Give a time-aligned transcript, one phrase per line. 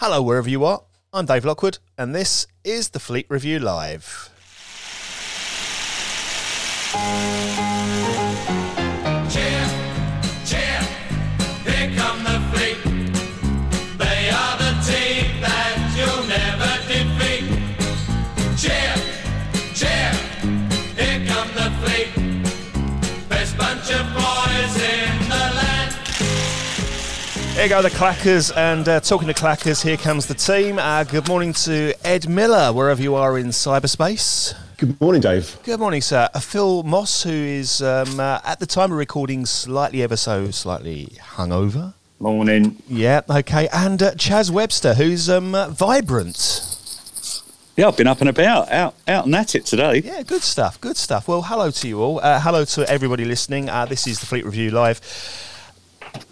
[0.00, 0.80] Hello, wherever you are.
[1.12, 4.30] I'm Dave Lockwood, and this is the Fleet Review Live.
[27.60, 30.78] Here go the Clackers, and uh, talking to Clackers, here comes the team.
[30.78, 34.54] Uh, good morning to Ed Miller, wherever you are in cyberspace.
[34.78, 35.58] Good morning, Dave.
[35.64, 36.30] Good morning, sir.
[36.32, 40.50] Uh, Phil Moss, who is um, uh, at the time of recording slightly ever so
[40.50, 41.92] slightly hungover.
[42.18, 42.82] Morning.
[42.88, 43.68] Yeah, okay.
[43.74, 46.64] And uh, Chas Webster, who's um, uh, vibrant.
[47.76, 49.98] Yeah, I've been up and about, out, out and at it today.
[50.02, 51.28] Yeah, good stuff, good stuff.
[51.28, 52.20] Well, hello to you all.
[52.20, 53.68] Uh, hello to everybody listening.
[53.68, 55.02] Uh, this is the Fleet Review Live.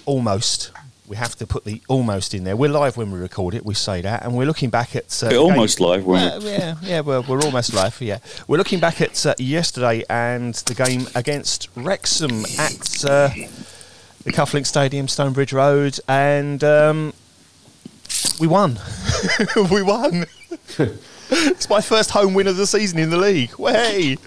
[0.06, 0.72] Almost.
[1.08, 2.54] We have to put the almost in there.
[2.54, 4.22] We're live when we record it, we say that.
[4.22, 5.22] And we're looking back at.
[5.22, 8.18] Uh, almost live, weren't Yeah, yeah, yeah well, we're almost live, yeah.
[8.46, 13.30] We're looking back at uh, yesterday and the game against Wrexham at uh,
[14.24, 15.98] the Kuflink Stadium, Stonebridge Road.
[16.06, 17.14] And um,
[18.38, 18.78] we won.
[19.70, 20.26] we won.
[21.30, 23.58] it's my first home win of the season in the league.
[23.58, 24.18] Way!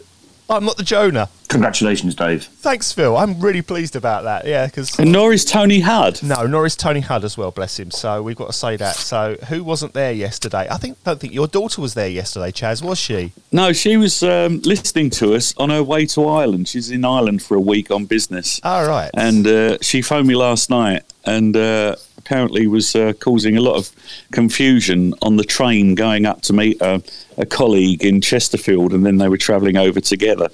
[0.49, 1.29] I'm not the Jonah.
[1.47, 2.43] Congratulations, Dave.
[2.45, 3.15] Thanks, Phil.
[3.17, 4.45] I'm really pleased about that.
[4.45, 6.21] Yeah, because And nor is Tony Hudd.
[6.23, 7.51] no, nor is Tony Hudd as well.
[7.51, 7.91] Bless him.
[7.91, 8.95] So we've got to say that.
[8.95, 10.67] So who wasn't there yesterday?
[10.69, 12.51] I think don't think your daughter was there yesterday.
[12.51, 13.33] Chas was she?
[13.51, 16.67] No, she was um, listening to us on her way to Ireland.
[16.69, 18.59] She's in Ireland for a week on business.
[18.63, 19.11] All right.
[19.13, 23.75] And uh, she phoned me last night and uh, apparently was uh, causing a lot
[23.75, 23.91] of
[24.31, 27.01] confusion on the train going up to meet a,
[27.37, 30.49] a colleague in Chesterfield and then they were travelling over together.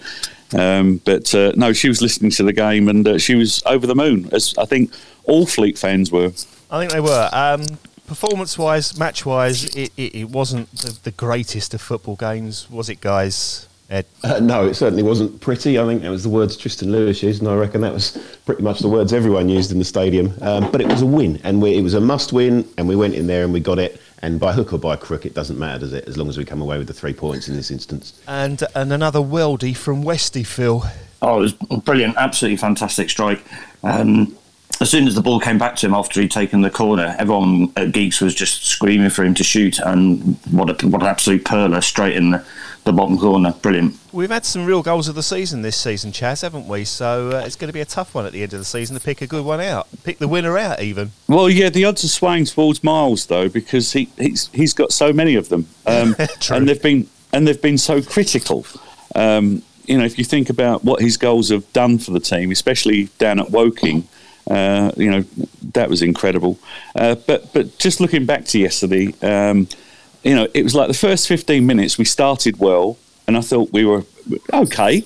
[0.55, 3.85] Um, but uh, no, she was listening to the game and uh, she was over
[3.85, 4.91] the moon, as I think
[5.25, 6.31] all Fleet fans were.
[6.71, 7.29] I think they were.
[7.33, 7.63] Um,
[8.07, 13.67] Performance-wise, match-wise, it, it, it wasn't the, the greatest of football games, was it, guys?
[13.89, 14.05] Ed?
[14.23, 15.79] Uh, no, it certainly wasn't pretty.
[15.79, 18.61] I think that was the words Tristan Lewis used, and I reckon that was pretty
[18.61, 20.33] much the words everyone used in the stadium.
[20.41, 22.95] Um, but it was a win, and we, it was a must win, and we
[22.95, 24.01] went in there and we got it.
[24.21, 26.07] And by hook or by crook, it doesn't matter, does it?
[26.07, 28.19] As long as we come away with the three points in this instance.
[28.27, 30.83] And and another worldie from Westy, Phil.
[31.21, 32.17] Oh, it was brilliant.
[32.17, 33.43] Absolutely fantastic strike.
[33.83, 34.35] Um,
[34.79, 37.71] as soon as the ball came back to him after he'd taken the corner, everyone
[37.75, 39.79] at Geeks was just screaming for him to shoot.
[39.79, 42.45] And what, a, what an absolute perler straight in the,
[42.83, 43.53] the bottom corner.
[43.53, 43.97] Brilliant.
[44.11, 46.85] We've had some real goals of the season this season, Chas, haven't we?
[46.85, 48.95] So uh, it's going to be a tough one at the end of the season
[48.95, 51.11] to pick a good one out, pick the winner out, even.
[51.27, 55.11] Well, yeah, the odds are swaying towards Miles though because he he's he's got so
[55.11, 56.57] many of them, um, True.
[56.57, 58.65] and they've been and they've been so critical.
[59.15, 62.51] Um, you know, if you think about what his goals have done for the team,
[62.51, 64.07] especially down at Woking,
[64.49, 65.23] uh, you know
[65.73, 66.57] that was incredible.
[66.95, 69.67] Uh, but but just looking back to yesterday, um,
[70.23, 72.97] you know, it was like the first fifteen minutes we started well,
[73.27, 74.03] and I thought we were
[74.53, 75.03] okay.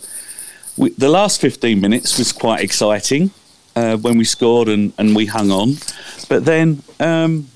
[0.78, 3.32] We, the last fifteen minutes was quite exciting
[3.76, 5.76] uh, when we scored and, and we hung on.
[6.30, 7.48] But then um,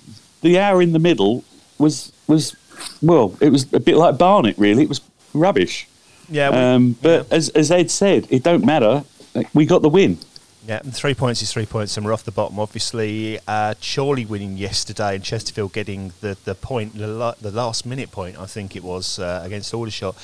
[0.42, 1.44] the hour in the middle
[1.78, 2.56] was was
[3.02, 4.58] well, it was a bit like Barnet.
[4.58, 5.02] Really, it was
[5.34, 5.88] rubbish.
[6.30, 9.04] Yeah, we- Um, but as as Ed said, it don't matter.
[9.54, 10.18] We got the win.
[10.68, 12.58] Yeah, and three points is three points, and we're off the bottom.
[12.58, 17.86] Obviously, uh, Chorley winning yesterday, and Chesterfield getting the, the point, the, la- the last
[17.86, 20.16] minute point, I think it was uh, against Aldershot.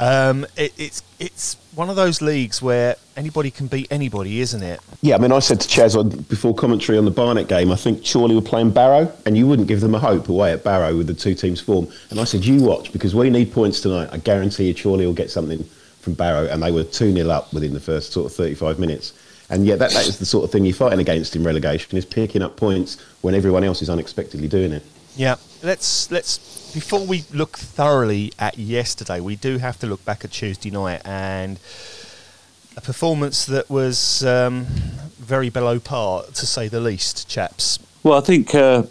[0.00, 4.80] Um, it, it's it's one of those leagues where anybody can beat anybody, isn't it?
[5.00, 7.76] Yeah, I mean, I said to Chas on, before commentary on the Barnet game, I
[7.76, 10.96] think Chorley were playing Barrow, and you wouldn't give them a hope away at Barrow
[10.96, 11.88] with the two teams' form.
[12.10, 14.08] And I said, you watch, because we need points tonight.
[14.10, 15.62] I guarantee you Chorley will get something
[16.00, 16.46] from Barrow.
[16.48, 19.12] And they were 2 0 up within the first sort of 35 minutes.
[19.50, 22.04] And yeah, that, that is the sort of thing you're fighting against in relegation, is
[22.04, 24.82] picking up points when everyone else is unexpectedly doing it.
[25.16, 26.38] Yeah, let's let's
[26.72, 31.00] before we look thoroughly at yesterday, we do have to look back at Tuesday night
[31.04, 31.58] and
[32.76, 34.66] a performance that was um,
[35.18, 37.78] very below par, to say the least, chaps.
[38.04, 38.84] Well, I think uh,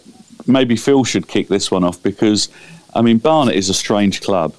[0.46, 2.50] maybe Phil should kick this one off because,
[2.94, 4.54] I mean, Barnet is a strange club.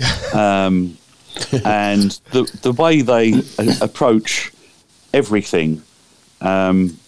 [0.34, 0.96] Um,
[1.64, 3.42] and the, the way they
[3.80, 4.52] approach
[5.12, 5.82] everything
[6.40, 6.98] um,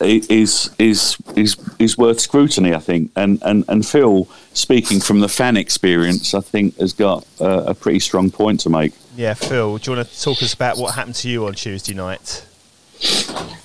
[0.00, 3.10] is, is, is, is worth scrutiny, I think.
[3.16, 7.74] And, and, and Phil, speaking from the fan experience, I think has got uh, a
[7.74, 8.92] pretty strong point to make.
[9.16, 11.94] Yeah, Phil, do you want to talk us about what happened to you on Tuesday
[11.94, 12.46] night?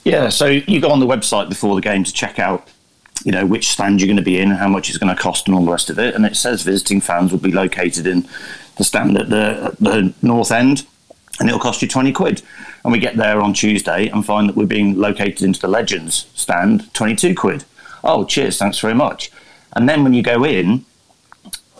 [0.04, 2.68] Yeah, so you go on the website before the game to check out,
[3.24, 5.48] you know, which stand you're going to be in, how much it's going to cost,
[5.48, 6.16] and all the rest of it.
[6.16, 8.28] And it says visiting fans will be located in
[8.78, 10.86] the stand at the, at the north end,
[11.40, 12.42] and it'll cost you 20 quid.
[12.84, 16.28] And we get there on Tuesday and find that we're being located into the Legends
[16.34, 17.66] stand, 22 quid.
[18.04, 19.32] Oh, cheers, thanks very much.
[19.74, 20.86] And then when you go in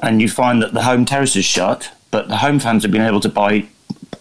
[0.02, 3.02] and you find that the home terrace is shut, but the home fans have been
[3.02, 3.68] able to buy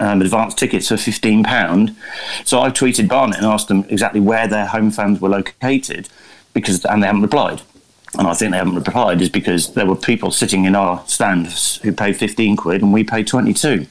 [0.00, 1.96] um, advance tickets for fifteen pound.
[2.44, 6.08] So I tweeted Barnet and asked them exactly where their home fans were located,
[6.52, 7.62] because and they haven't replied.
[8.18, 11.76] And I think they haven't replied is because there were people sitting in our stands
[11.78, 13.86] who paid fifteen quid and we paid twenty two.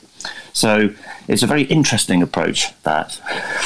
[0.53, 0.93] So
[1.27, 3.19] it's a very interesting approach that,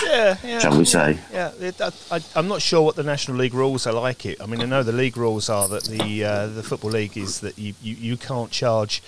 [0.05, 0.59] Yeah, yeah.
[0.59, 1.19] shall we say?
[1.31, 4.41] Yeah, it, I, I, I'm not sure what the National League rules are like it.
[4.41, 7.39] I mean, I know the league rules are that the uh, the football league is
[7.41, 9.01] that you, you, you can't charge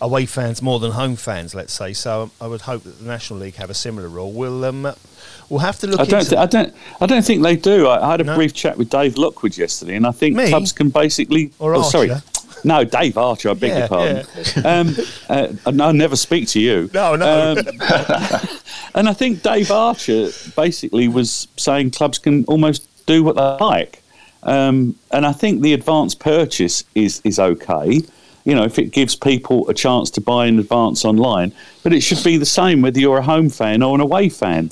[0.00, 1.54] away fans more than home fans.
[1.54, 1.92] Let's say.
[1.92, 4.32] So I would hope that the National League have a similar rule.
[4.32, 4.82] We'll um,
[5.48, 6.00] we'll have to look.
[6.00, 7.86] I don't, into th- I don't, I don't think they do.
[7.86, 8.34] I, I had a No.
[8.34, 10.48] brief chat with Dave Lockwood yesterday, and I think Me?
[10.48, 11.52] clubs can basically.
[11.58, 12.24] Or oh, sorry, Archer?
[12.64, 13.50] No, Dave Archer.
[13.50, 14.26] I beg Yeah, your pardon.
[14.64, 14.96] Um,
[15.28, 16.90] uh, I never speak to you.
[16.92, 17.52] No, no.
[17.52, 17.58] Um,
[18.94, 24.02] and I think Dave Archer basically was saying clubs can almost do what they like.
[24.42, 28.00] Um, and I think the advance purchase is is okay.
[28.44, 31.52] You know, if it gives people a chance to buy in advance online,
[31.84, 34.70] but it should be the same whether you're a home fan or an away fan.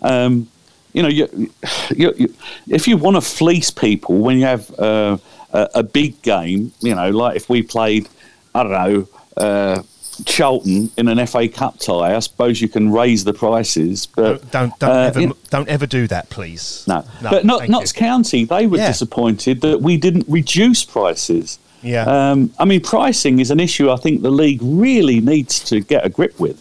[0.00, 0.48] Um,
[0.92, 1.28] you know, you,
[1.96, 2.34] you, you,
[2.68, 5.18] if you want to fleece people when you have uh,
[5.52, 8.08] a, a big game, you know, like if we played,
[8.54, 9.82] I don't know, uh,
[10.26, 14.78] Charlton in an FA Cup tie, I suppose you can raise the prices, but don't
[14.78, 16.84] don't uh, ever you know- don't ever do that, please.
[16.86, 17.02] no.
[17.22, 17.98] but not Notts you.
[17.98, 18.88] County, they were Yeah.
[18.88, 21.58] disappointed that we didn't reduce prices.
[21.82, 22.04] Yeah.
[22.04, 26.04] Um, I mean, pricing is an issue I think the league really needs to get
[26.06, 26.60] a grip with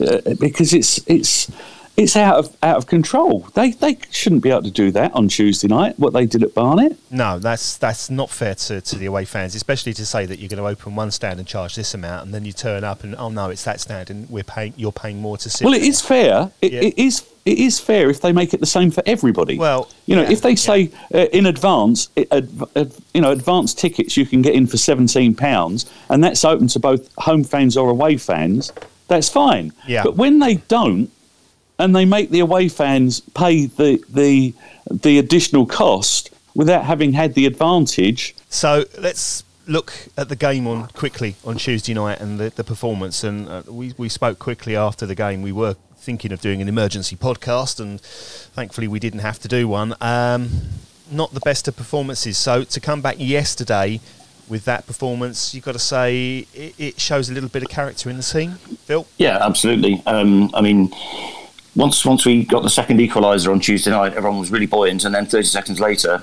[0.00, 1.50] uh, because it's it's
[1.98, 3.40] it's out of out of control.
[3.54, 5.98] They they shouldn't be able to do that on Tuesday night.
[5.98, 6.96] What they did at Barnet.
[7.10, 10.48] No, that's that's not fair to, to the away fans, especially to say that you're
[10.48, 13.16] going to open one stand and charge this amount, and then you turn up and
[13.16, 15.64] oh no, it's that stand, and we're paying you're paying more to sit.
[15.64, 16.52] Well, it is fair.
[16.62, 16.80] It, Yeah.
[16.82, 19.58] it is it is fair if they make it the same for everybody.
[19.58, 20.54] Well, you know, yeah, if they yeah.
[20.56, 22.48] say uh, in advance, it, ad,
[23.14, 26.78] you know, advance tickets you can get in for seventeen pounds, and that's open to
[26.78, 28.72] both home fans or away fans.
[29.08, 29.72] That's fine.
[29.86, 30.02] Yeah.
[30.04, 31.10] But when they don't,
[31.78, 34.54] and they make the away fans pay the the
[34.90, 40.88] the additional cost without having had the advantage, So let's look at the game on
[40.88, 43.22] quickly on Tuesday night and the, the performance.
[43.22, 45.42] And uh, we we spoke quickly after the game.
[45.42, 49.68] We were thinking of doing an emergency podcast, and thankfully we didn't have to do
[49.68, 49.94] one.
[50.00, 50.50] Um,
[51.10, 52.36] not the best of performances.
[52.36, 54.00] So to come back yesterday
[54.48, 58.10] with that performance, you've got to say it, it shows a little bit of character
[58.10, 58.52] in the team.
[58.86, 60.02] Phil, Yeah, absolutely.
[60.06, 60.90] Um, I mean,
[61.76, 65.14] once once we got the second equaliser on Tuesday night, everyone was really buoyant, and
[65.14, 66.22] then 30 seconds later,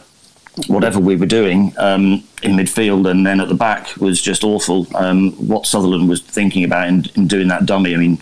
[0.68, 4.88] whatever we were doing um, in midfield and then at the back was just awful.
[4.96, 8.20] Um, what Sutherland was thinking about in, in doing that dummy, I mean,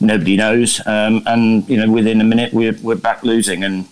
[0.00, 0.80] nobody knows.
[0.86, 3.86] Um, and you know, within a minute, we're we're back losing, and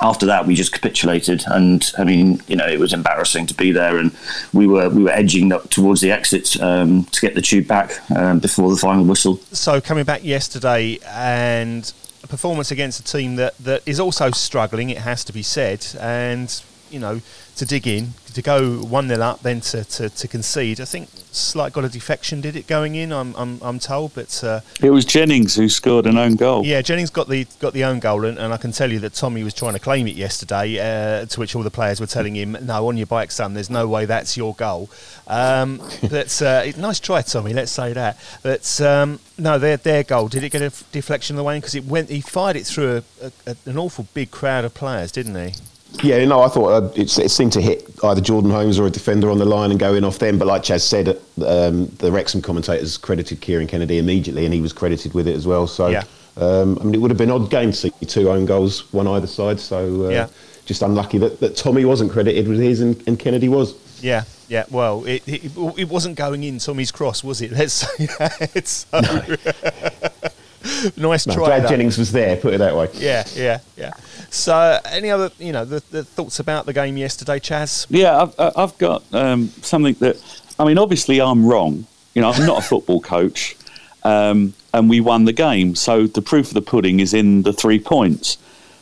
[0.00, 1.44] after that, we just capitulated.
[1.46, 4.14] And I mean, you know, it was embarrassing to be there, and
[4.52, 7.98] we were we were edging up towards the exit um, to get the tube back
[8.10, 9.36] um, before the final whistle.
[9.52, 11.92] so coming back yesterday and
[12.28, 16.62] performance against a team that, that is also struggling, it has to be said, and
[16.92, 17.20] you know
[17.56, 20.80] to dig in to go one 0 up, then to, to, to concede.
[20.80, 23.12] I think Slight got a defection, did it going in?
[23.12, 26.64] I'm I'm, I'm told, but uh, it was Jennings who scored an own goal.
[26.64, 29.14] yeah, Jennings got the got the own goal, and, and I can tell you that
[29.14, 30.78] Tommy was trying to claim it yesterday.
[30.78, 33.54] Uh, to which all the players were telling him, "No, on your bike, son.
[33.54, 34.90] There's no way that's your goal."
[35.26, 35.80] Um,
[36.10, 37.54] but uh, nice try, Tommy.
[37.54, 38.18] Let's say that.
[38.42, 41.58] But um, no, their their goal did it get a f- deflection way?
[41.58, 45.12] Because it went, he fired it through a, a, an awful big crowd of players,
[45.12, 45.54] didn't he?
[46.02, 48.90] Yeah, no, I thought uh, it, it seemed to hit either Jordan Holmes or a
[48.90, 50.38] defender on the line and go in off them.
[50.38, 51.08] But like Chas said,
[51.46, 55.46] um, the Wrexham commentators credited Kieran Kennedy immediately, and he was credited with it as
[55.46, 55.66] well.
[55.66, 56.04] So, Yeah.
[56.38, 59.06] um, I mean, it would have been odd game to see two own goals, one
[59.06, 59.60] either side.
[59.60, 60.26] So, uh, Yeah.
[60.64, 63.74] just unlucky that, that Tommy wasn't credited with his and, and Kennedy was.
[64.00, 64.64] Yeah, yeah.
[64.70, 67.52] Well, it, it it wasn't going in Tommy's cross, was it?
[67.52, 68.66] Let's say that.
[68.66, 68.98] So,
[70.96, 71.46] nice No, try.
[71.46, 71.68] glad though.
[71.68, 72.36] Jennings was there.
[72.36, 72.88] Put it that way.
[72.94, 73.92] Yeah, yeah, yeah.
[74.30, 77.86] So, any other, you know, the, the thoughts about the game yesterday, Chas?
[77.90, 80.16] Yeah, I've, I- I've got um, something that,
[80.58, 81.86] I mean, obviously I'm wrong.
[82.14, 83.56] You know, I'm not a football coach,
[84.04, 85.74] um, and we won the game.
[85.74, 88.38] So the proof of the pudding is in the three points.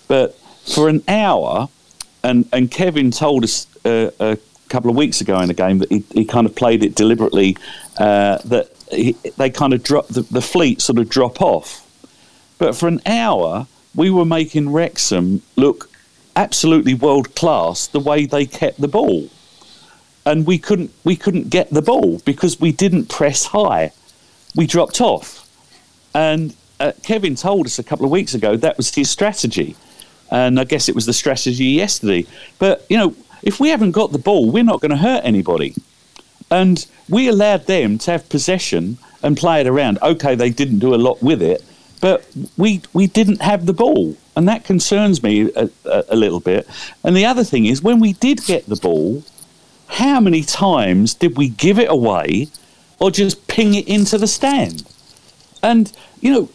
[0.09, 0.37] But
[0.75, 1.69] for an hour,
[2.23, 5.91] and, and Kevin told us uh, a couple of weeks ago in the game that
[5.91, 7.57] he, he kind of played it deliberately,
[7.99, 11.87] uh, that he, they kind of drop, the, the fleet sort of drop off.
[12.59, 15.91] But for an hour, we were making Wrexham look
[16.37, 19.29] absolutely world class the way they kept the ball.
[20.27, 23.93] And we couldn't we couldn't get the ball because we didn't press high.
[24.55, 25.49] We dropped off.
[26.15, 29.77] And uh, Kevin told us a couple of weeks ago that was his strategy.
[30.31, 32.27] And I guess it was the strategy yesterday.
[32.59, 35.75] But, you know, if we haven't got the ball, we're not going to hurt anybody.
[36.51, 39.99] And we allowed them to have possession and play it around.
[40.03, 41.63] Okay, they didn't do a lot with it,
[42.01, 42.27] but
[42.57, 46.67] we we didn't have the ball, and that concerns me a, a, little bit.
[47.05, 49.23] And the other thing is, when we did get the ball,
[49.89, 52.49] how many times did we give it away,
[52.99, 54.85] or just ping it into the stand?
[55.63, 56.49] And you know,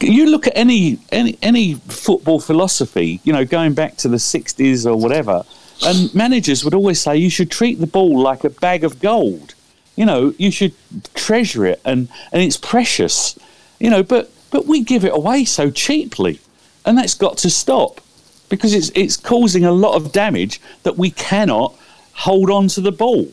[0.00, 4.84] you look at any any any football philosophy, you know, going back to the '60s
[4.84, 5.44] or whatever,
[5.84, 9.54] and managers would always say you should treat the ball like a bag of gold.
[9.96, 10.74] You know, you should
[11.14, 13.38] treasure it, and and it's precious.
[13.78, 16.40] You know, but but we give it away so cheaply,
[16.84, 18.00] and that's got to stop
[18.48, 21.74] because it's it's causing a lot of damage that we cannot
[22.12, 23.28] hold on to the ball.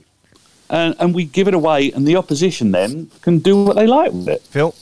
[0.67, 4.11] And, and we give it away, and the opposition then can do what they like
[4.11, 4.41] with it.
[4.41, 4.73] Phil?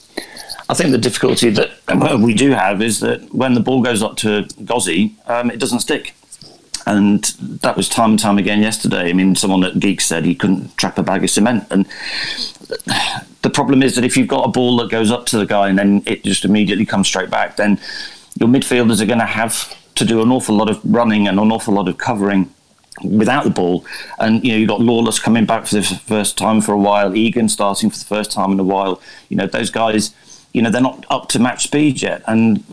[0.66, 1.72] I think the difficulty that
[2.20, 5.80] we do have is that when the ball goes up to Gozzi, um, it doesn't
[5.80, 6.14] stick.
[6.86, 9.08] And that was time and time again yesterday.
[9.08, 11.66] I mean, someone at Geek said he couldn't trap a bag of cement.
[11.70, 11.86] And
[13.42, 15.68] the problem is that if you've got a ball that goes up to the guy
[15.68, 17.80] and then it just immediately comes straight back, then
[18.38, 21.52] your midfielders are going to have to do an awful lot of running and an
[21.52, 22.52] awful lot of covering
[23.02, 23.84] without the ball.
[24.18, 27.16] And you know, you've got Lawless coming back for the first time for a while,
[27.16, 29.00] Egan starting for the first time in a while.
[29.28, 30.14] You know, those guys,
[30.54, 32.64] you know, they're not up to match speed yet, and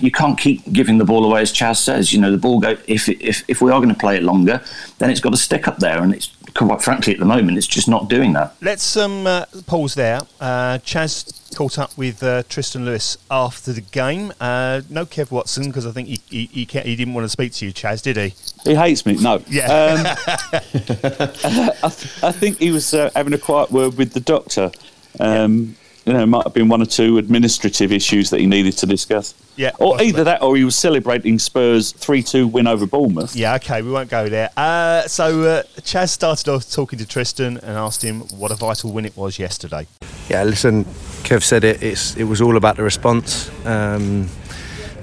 [0.00, 2.12] you can't keep giving the ball away as Chas says.
[2.12, 4.60] You know, the ball go if if if we are going to play it longer,
[4.98, 7.66] then it's got to stick up there, and it's quite frankly at the moment it's
[7.66, 8.54] just not doing that.
[8.62, 10.22] Let's um, uh, pause there.
[10.40, 14.32] Uh, Chas caught up with uh, Tristan Lewis after the game.
[14.40, 17.28] Uh, no Kev Watson because I think he he, he, can't- he didn't want to
[17.28, 18.32] speak to you, Chas, did he?
[18.64, 19.16] He hates me.
[19.20, 19.42] No.
[19.48, 19.66] Yeah.
[19.66, 20.06] Um,
[20.72, 24.72] I, th- I think he was uh, having a quiet word with the doctor.
[25.20, 25.76] Um,
[26.06, 29.34] You know, might have been one or two administrative issues that he needed to discuss.
[29.56, 30.06] Yeah, Or possibly.
[30.06, 33.34] either that, or he was celebrating Spurs' three-two win over Bournemouth.
[33.34, 34.50] Yeah, okay, we won't go there.
[34.56, 38.92] Uh, so uh, Chas started off talking to Tristan and asked him what a vital
[38.92, 39.88] win it was yesterday.
[40.28, 40.84] Yeah, listen,
[41.24, 41.82] Kev said it.
[41.82, 43.50] It's it was all about the response.
[43.66, 44.28] Um,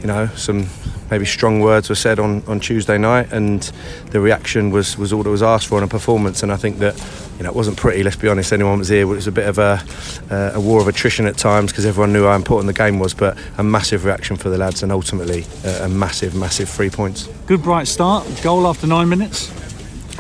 [0.04, 0.68] you know, some
[1.10, 3.72] maybe strong words were said on, on Tuesday night, and
[4.12, 6.44] the reaction was, was all that was asked for in a performance.
[6.44, 6.96] And I think that
[7.38, 8.04] you know it wasn't pretty.
[8.04, 8.52] Let's be honest.
[8.52, 9.04] Anyone was here.
[9.04, 9.82] It was a bit of a
[10.30, 13.14] uh, a war of attrition at times because everyone knew how important the game was.
[13.14, 17.28] But a massive reaction for the lads, and ultimately uh, a massive, massive three points.
[17.48, 18.28] Good bright start.
[18.44, 19.48] Goal after nine minutes.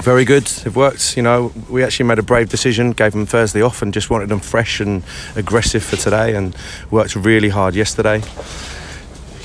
[0.02, 0.50] Very good.
[0.66, 1.18] It worked.
[1.18, 4.30] You know, we actually made a brave decision, gave them Thursday off, and just wanted
[4.30, 5.04] them fresh and
[5.36, 6.56] aggressive for today, and
[6.90, 8.22] worked really hard yesterday.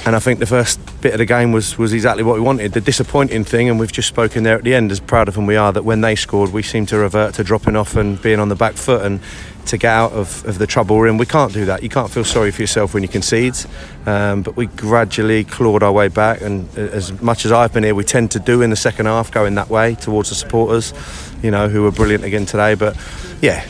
[0.06, 2.72] And I think the first bit of the game was was exactly what we wanted.
[2.72, 5.46] The disappointing thing, and we've just spoken there at the end, as proud of them
[5.46, 8.40] we are, that when they scored, we seemed to revert to dropping off and being
[8.40, 9.20] on the back foot and
[9.66, 11.18] to get out of, of the trouble we're in.
[11.18, 11.82] We can't do that.
[11.82, 13.54] You can't feel sorry for yourself when you concede.
[14.06, 17.94] Um, but we gradually clawed our way back, and as much as I've been here,
[17.94, 20.94] we tend to do in the second half, going that way towards the supporters,
[21.42, 22.74] you know, who were brilliant again today.
[22.74, 22.96] But
[23.42, 23.66] yeah,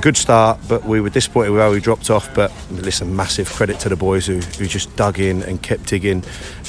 [0.00, 2.32] good start, but we were disappointed with how we dropped off.
[2.34, 6.24] But listen, massive credit to the boys who, who just dug in and kept digging.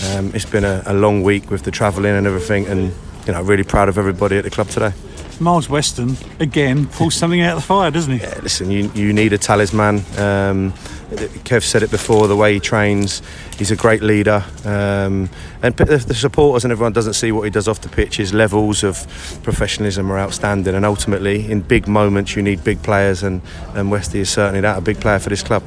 [0.09, 2.93] Um, it's been a, a long week with the travelling and everything, and
[3.25, 4.93] you know, really proud of everybody at the club today.
[5.39, 8.19] Miles Weston again pulls something out of the fire, doesn't he?
[8.19, 10.03] Yeah, listen, you, you need a talisman.
[10.17, 10.73] Um,
[11.09, 13.21] Kev said it before, the way he trains,
[13.57, 14.43] he's a great leader.
[14.63, 15.29] Um,
[15.61, 18.17] and the, the supporters and everyone doesn't see what he does off the pitch.
[18.17, 19.07] His levels of
[19.43, 20.75] professionalism are outstanding.
[20.75, 23.23] And ultimately, in big moments, you need big players.
[23.23, 23.41] And,
[23.73, 25.63] and Westy is certainly that, a big player for this club.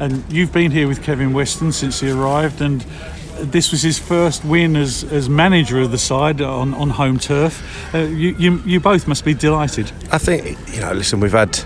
[0.00, 2.84] And you've been here with Kevin Weston since he arrived, and
[3.40, 7.94] this was his first win as, as manager of the side on, on home turf.
[7.94, 9.90] Uh, you, you, you both must be delighted.
[10.12, 10.92] I think you know.
[10.92, 11.58] Listen, we've had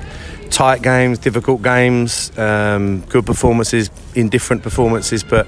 [0.53, 5.47] tight games, difficult games, um, good performances, indifferent performances, but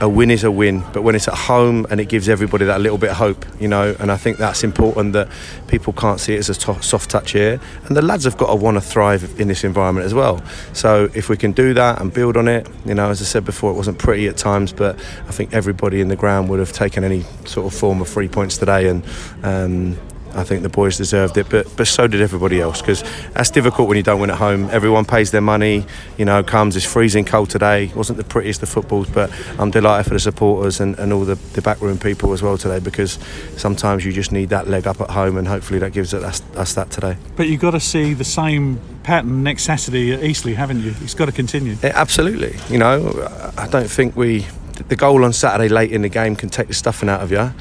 [0.00, 0.82] a win is a win.
[0.92, 3.68] But when it's at home and it gives everybody that little bit of hope, you
[3.68, 5.28] know, and I think that's important that
[5.66, 8.48] people can't see it as a to- soft touch here, and the lads have got
[8.48, 10.40] to want to thrive in this environment as well.
[10.72, 13.44] So if we can do that and build on it, you know, as I said
[13.44, 14.96] before, it wasn't pretty at times, but
[15.28, 18.28] I think everybody in the ground would have taken any sort of form of three
[18.28, 19.04] points today, and.
[19.42, 19.98] Um,
[20.34, 23.88] I think the boys deserved it, but but so did everybody else because that's difficult
[23.88, 24.68] when you don't win at home.
[24.70, 25.84] Everyone pays their money,
[26.16, 26.42] you know.
[26.42, 27.84] Comes it's freezing cold today.
[27.84, 31.24] It wasn't the prettiest of footballs, but I'm delighted for the supporters and, and all
[31.24, 33.18] the, the backroom people as well today because
[33.56, 36.74] sometimes you just need that leg up at home, and hopefully that gives us, us
[36.74, 37.16] that today.
[37.36, 40.94] But you've got to see the same pattern next Saturday at Eastleigh, haven't you?
[41.00, 41.76] It's got to continue.
[41.82, 42.56] Yeah, absolutely.
[42.70, 44.46] You know, I don't think we
[44.88, 47.52] the goal on Saturday late in the game can take the stuffing out of you.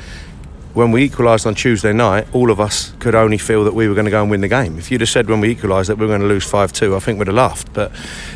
[0.74, 3.94] When we equalised on Tuesday night, all of us could only feel that we were
[3.94, 4.78] going to go and win the game.
[4.78, 6.96] If you'd have said when we equalised that we were going to lose 5 2,
[6.96, 7.74] I think we'd have laughed.
[7.74, 7.92] But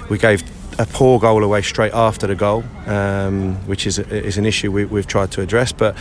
[0.09, 0.43] we gave
[0.77, 4.83] a poor goal away straight after the goal, um, which is, is an issue we,
[4.83, 5.71] we've tried to address.
[5.71, 5.95] But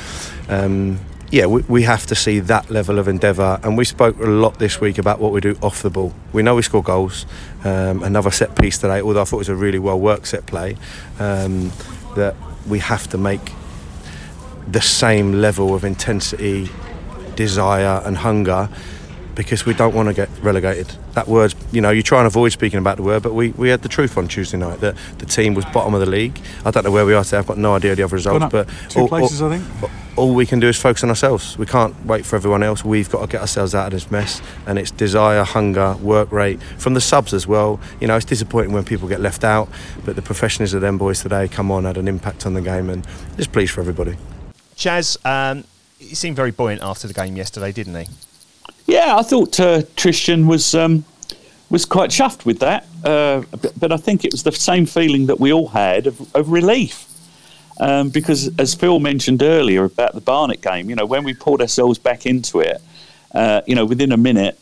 [0.49, 0.99] um,
[1.31, 3.61] yeah, we, we have to see that level of endeavour.
[3.63, 6.13] And we spoke a lot this week about what we do off the ball.
[6.33, 7.27] We know we score goals.
[7.63, 10.47] Um, another set piece today, although I thought it was a really well worked set
[10.47, 10.77] play,
[11.21, 11.71] um,
[12.17, 12.35] that
[12.67, 13.53] we have to make
[14.69, 16.71] the same level of intensity,
[17.37, 18.69] desire, and hunger
[19.35, 20.95] because we don't want to get relegated.
[21.13, 23.69] That word, you know, you try and avoid speaking about the word, but we, we
[23.69, 26.41] had the truth on Tuesday night that the team was bottom of the league.
[26.65, 27.39] I don't know where we are today.
[27.39, 29.91] I've got no idea the other results, but two places, I think.
[30.17, 31.59] all we can do is focus on ourselves.
[31.59, 32.85] We can't wait for everyone else.
[32.85, 36.63] We've got to get ourselves out of this mess, and it's desire, hunger, work rate
[36.79, 37.81] from the subs as well.
[38.01, 39.69] You know, it's disappointing when people get left out,
[40.05, 42.89] but the professionals of them boys today come on had an impact on the game,
[42.89, 43.07] and
[43.37, 44.17] just pleased for everybody.
[44.77, 45.65] Chas, um,
[45.99, 48.07] he seemed very buoyant after the game yesterday, didn't he?
[48.87, 51.05] Yeah, I thought uh, Tristan was um,
[51.71, 55.27] was quite chuffed with that, uh, but, but I think it was the same feeling
[55.27, 57.07] that we all had of, of relief.
[57.81, 61.61] Um, because, as Phil mentioned earlier about the Barnet game, you know, when we pulled
[61.61, 62.81] ourselves back into it,
[63.35, 64.59] uh, you know, within a minute,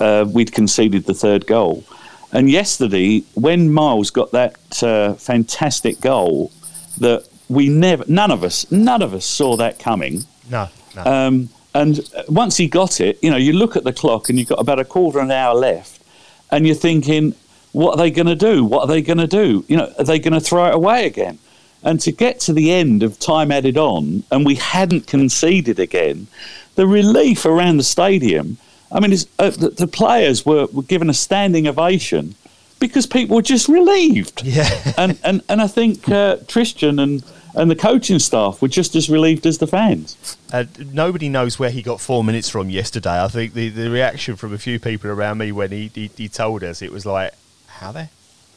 [0.00, 1.84] uh, we'd conceded the third goal.
[2.32, 6.50] And yesterday, when Miles got that uh, fantastic goal,
[6.98, 10.24] that we never, none of us, none of us saw that coming.
[10.50, 11.04] No, no.
[11.04, 14.48] Um, and once he got it, you know, you look at the clock and you've
[14.48, 16.02] got about a quarter of an hour left,
[16.50, 17.34] and you're thinking,
[17.72, 18.64] what are they going to do?
[18.64, 19.64] What are they going to do?
[19.68, 21.38] You know, are they going to throw it away again?
[21.82, 26.26] And to get to the end of time added on, and we hadn't conceded again,
[26.74, 28.58] the relief around the stadium.
[28.92, 32.34] I mean, uh, the, the players were, were given a standing ovation
[32.82, 34.42] because people were just relieved.
[34.44, 34.68] Yeah.
[34.98, 37.22] and, and and I think uh, Tristan and
[37.54, 40.36] and the coaching staff were just as relieved as the fans.
[40.52, 43.22] Uh, nobody knows where he got four minutes from yesterday.
[43.22, 46.28] I think the, the reaction from a few people around me when he, he, he
[46.28, 47.32] told us, it was like,
[47.66, 48.08] how the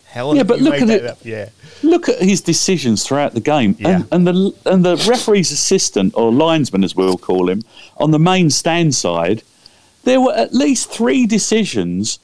[0.05, 0.33] hell?
[0.33, 1.05] Yeah, but look at it.
[1.05, 1.17] up?
[1.25, 1.49] Yeah.
[1.83, 3.89] Look at his decisions throughout the game, Yeah.
[3.89, 7.63] and, and the and the referee's assistant or linesman, as we'll call him,
[7.97, 9.43] on the main stand side.
[10.05, 12.19] There were at least three decisions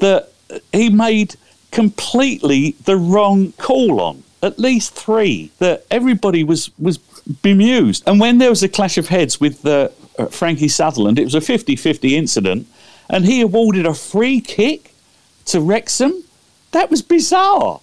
[0.00, 0.28] that
[0.72, 1.36] he made
[1.70, 4.22] completely the wrong call on.
[4.42, 6.98] At least three that everybody was was
[7.42, 8.02] bemused.
[8.06, 11.34] And when there was a clash of heads with uh, uh, Frankie Sutherland, it was
[11.34, 12.66] a 50-50 incident,
[13.08, 14.94] and he awarded a free kick
[15.46, 16.24] to Wrexham.
[16.72, 17.80] That was bizarre.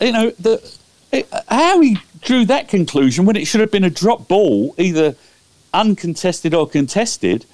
[0.00, 0.78] You know, the
[1.12, 5.16] it, how he drew that conclusion when it should have been a drop ball, either
[5.72, 7.46] uncontested or contested.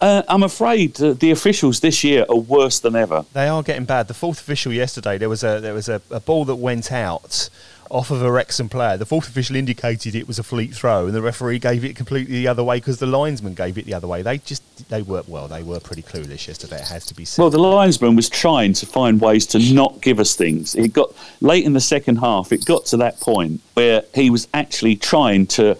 [0.00, 3.24] Uh, I'm afraid uh, the officials this year are worse than ever.
[3.32, 4.06] They are getting bad.
[4.06, 7.50] The fourth official yesterday, there was a there was a, a ball that went out
[7.90, 8.96] off of a Wrexham player.
[8.96, 12.36] The fourth official indicated it was a fleet throw, and the referee gave it completely
[12.36, 14.22] the other way because the linesman gave it the other way.
[14.22, 16.76] They just they were well, they were pretty clueless yesterday.
[16.76, 17.42] It has to be said.
[17.42, 20.76] Well, the linesman was trying to find ways to not give us things.
[20.76, 22.52] It got late in the second half.
[22.52, 25.76] It got to that point where he was actually trying to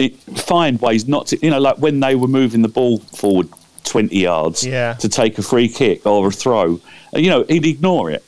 [0.00, 3.48] it, find ways not to, you know, like when they were moving the ball forward
[3.84, 4.94] twenty yards Yeah.
[4.94, 6.80] to take a free kick or a throw.
[7.14, 8.24] uh, You know, he'd ignore it.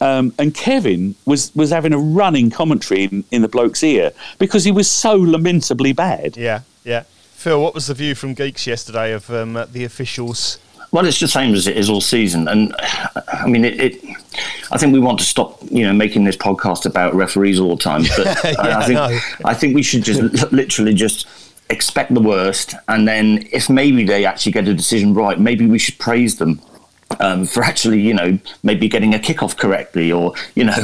[0.00, 4.62] Um, and Kevin was, was having a running commentary in, in the bloke's ear because
[4.64, 6.36] he was so lamentably bad.
[6.36, 7.04] yeah, yeah.
[7.34, 10.58] Phil, what was the view from Geeks yesterday of um, the officials?
[10.92, 12.74] Well, it's the same as it is all season, and
[13.32, 14.04] I mean, it, it.
[14.70, 17.82] I think we want to stop, you know, making this podcast about referees all the
[17.82, 18.04] time.
[18.16, 19.18] But I- Yeah, I I think know.
[19.44, 20.20] I think we should just
[20.52, 21.26] literally just
[21.70, 25.78] expect the worst, and then if maybe they actually get a decision right, maybe we
[25.78, 26.60] should praise them.
[27.20, 30.76] Um, for actually, you know, maybe getting a kickoff correctly, or you know,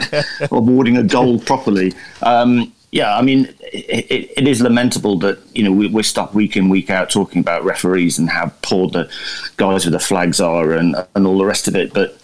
[0.50, 1.92] awarding a goal properly.
[2.22, 6.34] Um, yeah, I mean, it, it, it is lamentable that you know we, we're stuck
[6.34, 9.10] week in week out talking about referees and how poor the
[9.56, 12.16] guys with the flags are and and all the rest of it, but.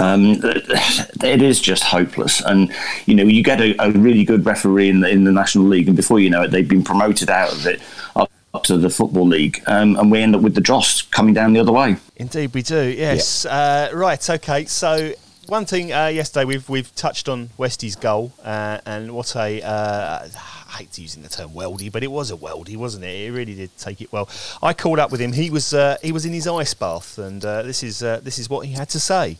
[0.00, 2.72] Um, it is just hopeless, and
[3.06, 5.88] you know you get a, a really good referee in the in the national league,
[5.88, 7.80] and before you know it, they've been promoted out of it
[8.16, 11.34] up, up to the football league, um, and we end up with the dross coming
[11.34, 11.96] down the other way.
[12.16, 12.88] Indeed, we do.
[12.90, 13.44] Yes.
[13.44, 14.30] Uh, right.
[14.30, 14.64] Okay.
[14.64, 15.12] So
[15.50, 20.28] one thing uh, yesterday we've we've touched on Westie's goal uh, and what a uh,
[20.70, 23.26] I hate using the term worldie, but it was a worldie, wasn't it?
[23.26, 24.28] It really did take it well.
[24.62, 25.32] I called up with him.
[25.32, 28.38] He was uh, he was in his ice bath, and uh, this is uh, this
[28.38, 29.36] is what he had to say.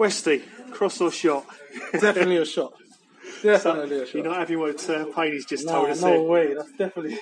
[0.00, 1.44] Westy, cross or shot?
[1.92, 2.72] Definitely a shot.
[3.42, 4.14] Definitely a shot.
[4.14, 6.20] You're not having what uh, Payne's just No, told us no there.
[6.22, 6.54] way.
[6.54, 7.18] That's definitely,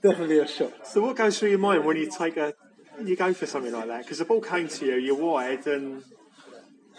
[0.00, 0.86] definitely a shot.
[0.86, 2.54] So what goes through your mind when you take a,
[3.04, 4.04] you go for something like that?
[4.04, 6.04] Because the ball came to you, you're wide, and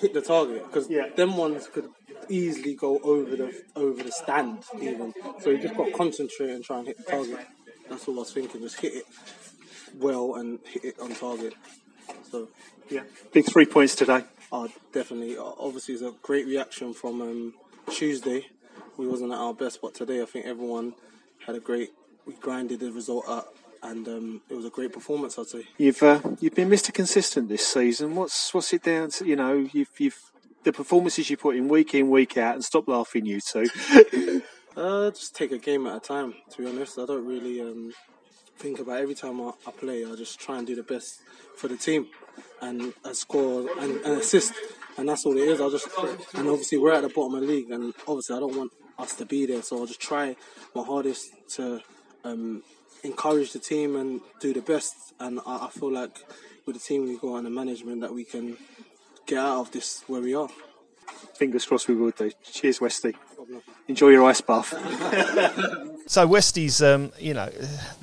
[0.02, 1.10] Hit the target because Yeah.
[1.16, 1.88] them ones could
[2.28, 5.14] easily go over the over the stand even.
[5.40, 7.38] So you just got to concentrate and try and hit the target.
[7.90, 8.62] That's all I was thinking.
[8.62, 9.04] Just hit it
[9.94, 11.54] well and hit it on target.
[12.32, 12.48] So
[12.90, 14.24] yeah, big three points today.
[14.52, 17.54] Uh, definitely, obviously, it's a great reaction from um,
[17.90, 18.48] Tuesday.
[18.98, 20.94] We wasn't at our best, but today I think everyone
[21.46, 21.92] had a great.
[22.26, 25.40] We grinded the result up, and um, it was a great performance.
[25.40, 25.64] I'd say.
[25.78, 26.94] You've uh, you've been Mr.
[26.94, 28.16] Consistent this season.
[28.16, 29.26] What's what's it down to?
[29.26, 30.32] You know, you've you've
[30.64, 33.68] the performances you put in week in week out, and stop laughing, you two.
[34.76, 36.34] Uh, just take a game at a time.
[36.50, 37.92] To be honest, I don't really um,
[38.58, 40.06] think about every time I, I play.
[40.06, 41.22] I just try and do the best
[41.56, 42.08] for the team,
[42.62, 44.54] and I score and, and assist,
[44.98, 45.62] and that's all it is.
[45.62, 45.88] I just
[46.36, 49.16] and obviously we're at the bottom of the league, and obviously I don't want us
[49.16, 50.36] to be there, so I'll just try
[50.76, 51.82] my hardest to
[52.24, 52.64] um,
[53.04, 55.14] encourage the team and do the best.
[55.20, 56.24] And I, I feel like
[56.66, 58.58] with the team we've got and the management that we can
[59.26, 60.50] get out of this where we are.
[61.36, 62.32] Fingers crossed we will do.
[62.44, 63.16] Cheers, Westy.
[63.88, 64.74] Enjoy your ice bath.
[66.08, 67.50] So Westie's, um, you know,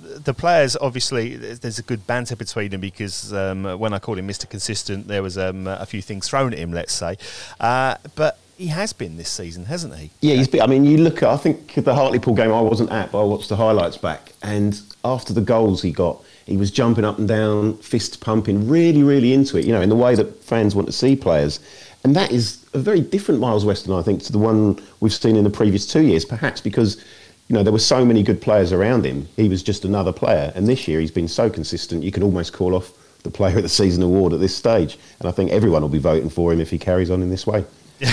[0.02, 4.28] the players obviously there's a good banter between them because um, when I called him
[4.28, 4.48] Mr.
[4.48, 7.16] Consistent, there was um, a few things thrown at him, let's say.
[7.60, 10.10] Uh, but he has been this season, hasn't he?
[10.20, 12.90] Yeah, he's been, I mean, you look at, I think the Hartlepool game I wasn't
[12.90, 14.32] at, but I watched the highlights back.
[14.42, 19.02] And after the goals he got, he was jumping up and down, fist pumping, really,
[19.02, 21.60] really into it, you know, in the way that fans want to see players.
[22.02, 25.36] And that is a very different Miles Weston, I think, to the one we've seen
[25.36, 27.02] in the previous two years, perhaps because,
[27.48, 29.26] you know, there were so many good players around him.
[29.36, 30.52] He was just another player.
[30.54, 33.62] And this year he's been so consistent, you can almost call off the Player of
[33.62, 34.98] the Season award at this stage.
[35.18, 37.46] And I think everyone will be voting for him if he carries on in this
[37.46, 37.64] way.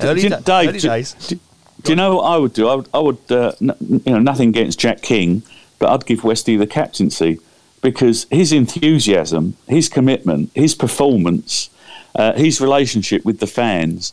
[0.00, 1.14] Early Do- da- Dave, early do- days.
[1.14, 1.38] Do,
[1.82, 2.68] do you know what I would do?
[2.68, 5.42] I would, I would uh, n- you know, nothing against Jack King,
[5.78, 7.38] but I'd give Westy the captaincy
[7.82, 11.68] because his enthusiasm, his commitment, his performance,
[12.14, 14.12] uh, his relationship with the fans,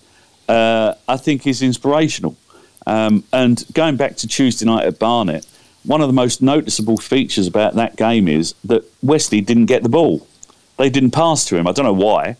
[0.50, 2.36] uh, I think is inspirational.
[2.86, 5.46] Um, and going back to Tuesday night at Barnet,
[5.84, 9.90] one of the most noticeable features about that game is that Wesley didn't get the
[9.90, 10.28] ball.
[10.78, 11.68] They didn't pass to him.
[11.68, 12.38] I don't know why.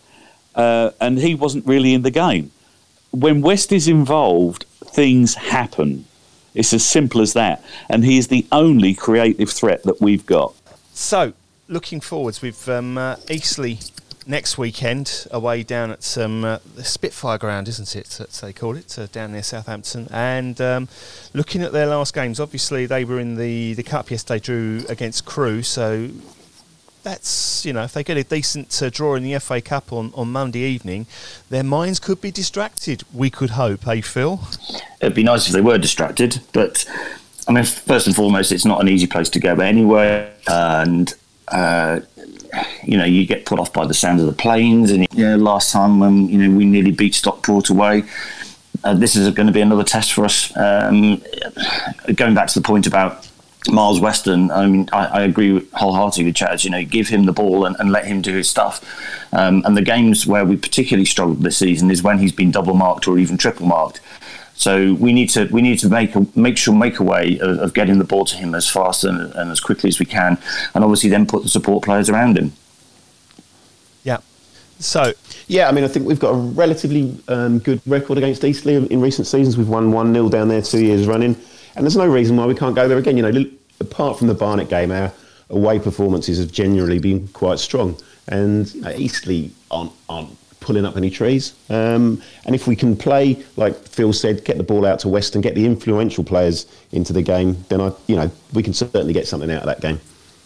[0.54, 2.50] Uh, and he wasn't really in the game
[3.14, 6.04] when West is involved, things happen.
[6.54, 7.64] It's as simple as that.
[7.88, 10.54] And he is the only creative threat that we've got.
[10.92, 11.32] So,
[11.68, 13.78] looking forwards, we've um, uh, Eastleigh
[14.26, 18.20] next weekend away down at um, uh, Spitfire ground, isn't it?
[18.20, 20.08] As they call it, uh, down near Southampton.
[20.10, 20.88] And um,
[21.32, 25.24] looking at their last games, obviously they were in the, the cup yesterday, drew against
[25.24, 25.62] Crewe.
[25.62, 26.10] So
[27.04, 30.10] that's you know if they get a decent uh, draw in the FA Cup on,
[30.14, 31.06] on Monday evening,
[31.50, 33.04] their minds could be distracted.
[33.12, 34.40] We could hope, hey Phil.
[35.00, 36.84] It'd be nice if they were distracted, but
[37.46, 41.12] I mean, first and foremost, it's not an easy place to go anyway, and
[41.48, 42.00] uh,
[42.84, 44.90] you know, you get put off by the sound of the planes.
[44.90, 48.04] And yeah, last time when you know we nearly beat Stockport away,
[48.82, 50.54] uh, this is going to be another test for us.
[50.56, 51.22] Um,
[52.14, 53.28] going back to the point about
[53.68, 56.64] Miles Weston, I mean, I, I agree wholeheartedly with Chas.
[56.64, 58.84] You know, give him the ball and, and let him do his stuff.
[59.32, 62.74] Um, and the games where we particularly struggled this season is when he's been double
[62.74, 64.00] marked or even triple marked.
[64.56, 67.58] So we need to we need to make a, make sure make a way of,
[67.58, 70.38] of getting the ball to him as fast and, and as quickly as we can,
[70.74, 72.52] and obviously then put the support players around him.
[74.04, 74.18] Yeah.
[74.78, 75.12] So
[75.48, 79.00] Yeah, I mean, I think we've got a relatively um, good record against Eastleigh in
[79.00, 79.58] recent seasons.
[79.58, 81.36] We've won 1 0 down there two years running,
[81.74, 83.16] and there's no reason why we can't go there again.
[83.16, 85.12] You know, apart from the Barnet game, our
[85.50, 87.96] away performances have generally been quite strong,
[88.28, 90.30] and you know, Eastleigh aren't, aren't
[90.64, 91.54] pulling up any trees.
[91.68, 95.34] Um, and if we can play, like Phil said, get the ball out to West
[95.36, 99.12] and get the influential players into the game, then I, you know, we can certainly
[99.12, 100.00] get something out of that game.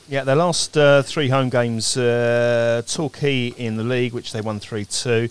[0.08, 4.58] Yeah, their last uh, three home games, uh, Torquay in the league, which they won
[4.58, 5.28] 3 2.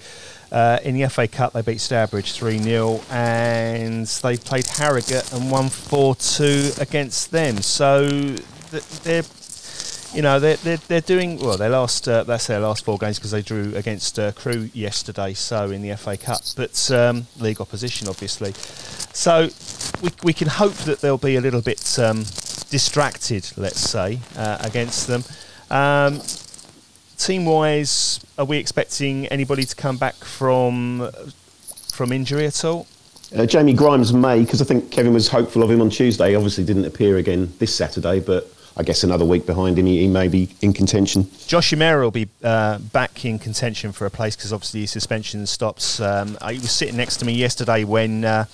[0.51, 5.51] Uh, in the FA Cup, they beat Stourbridge 3 0, and they played Harrogate and
[5.51, 7.57] won 4 2 against them.
[7.61, 9.23] So th- they're.
[10.13, 11.57] You know they're, they're they're doing well.
[11.57, 15.33] Their last uh, that's their last four games because they drew against uh, Crewe yesterday.
[15.33, 18.53] So in the FA Cup, but um, league opposition obviously.
[19.13, 19.49] So
[20.01, 22.23] we we can hope that they'll be a little bit um,
[22.69, 25.23] distracted, let's say, uh, against them.
[25.69, 26.21] Um,
[27.17, 31.11] team wise, are we expecting anybody to come back from
[31.91, 32.87] from injury at all?
[33.35, 36.33] Uh, Jamie Grimes may, because I think Kevin was hopeful of him on Tuesday.
[36.35, 40.07] Obviously, didn't appear again this Saturday, but I guess another week behind him, he, he
[40.07, 41.29] may be in contention.
[41.47, 45.47] Josh Umerah will be uh, back in contention for a place because obviously his suspension
[45.47, 45.99] stops.
[45.99, 48.45] Um, he was sitting next to me yesterday when uh,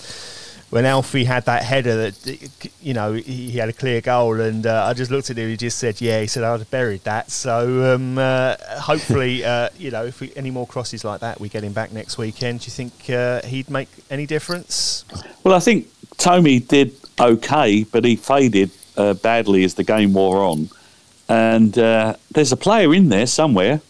[0.69, 4.65] when Alfie had that header that you know he, he had a clear goal, and
[4.65, 5.49] uh, I just looked at him.
[5.49, 9.69] He just said, "Yeah," he said, "I'd have buried that." So um, uh, hopefully, uh,
[9.77, 12.61] you know, if we, any more crosses like that, we get him back next weekend.
[12.61, 15.03] Do you think uh, he'd make any difference?
[15.43, 20.37] Well, I think Tommy did okay, but he faded uh, badly as the game wore
[20.43, 20.69] on.
[21.29, 23.81] And uh, there's a player in there somewhere.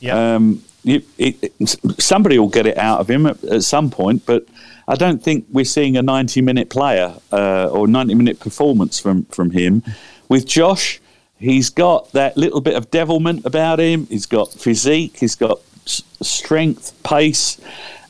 [0.00, 0.34] Yeah.
[0.36, 1.52] Um, it, it-
[2.00, 4.46] somebody will get it out of him at, at some point, but
[4.88, 9.24] I don't think we're seeing a 90 minute player uh, or 90 minute performance from,
[9.26, 9.82] from him.
[10.28, 11.00] With Josh,
[11.38, 14.06] He's got that little bit of devilment about him.
[14.06, 15.18] He's got physique.
[15.18, 17.60] He's got s- strength, pace.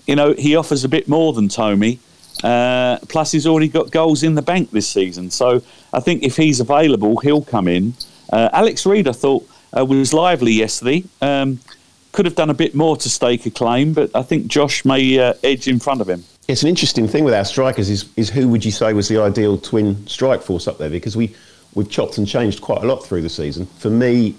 [0.06, 1.98] You know, he offers a bit more than Tommy.
[2.44, 5.32] Uh, plus, he's already got goals in the bank this season.
[5.32, 5.60] So
[5.96, 7.94] I think if he's available, he'll come in.
[8.30, 11.04] Uh, Alex Reed, I thought, uh, was lively yesterday.
[11.22, 11.58] Um,
[12.12, 15.18] could have done a bit more to stake a claim, but I think Josh may
[15.18, 16.22] uh, edge in front of him.
[16.48, 19.20] It's an interesting thing with our strikers is, is who would you say was the
[19.20, 20.90] ideal twin strike force up there?
[20.90, 21.34] Because we,
[21.74, 23.66] we've chopped and changed quite a lot through the season.
[23.78, 24.34] For me,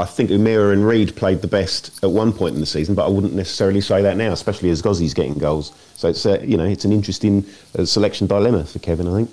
[0.00, 3.06] I think Umerah and Reed played the best at one point in the season, but
[3.06, 5.72] I wouldn't necessarily say that now, especially as Gozzi's getting goals.
[5.94, 7.44] So it's uh, you know it's an interesting
[7.78, 9.30] uh, selection dilemma for Kevin, I think.